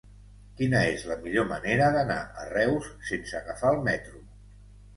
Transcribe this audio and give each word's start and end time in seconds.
Quina 0.61 0.79
és 0.93 1.03
la 1.09 1.17
millor 1.25 1.45
manera 1.51 1.91
d'anar 1.97 2.17
a 2.23 2.47
Reus 2.55 2.89
sense 3.13 3.39
agafar 3.43 3.77
el 3.77 3.87
metro? 3.93 4.27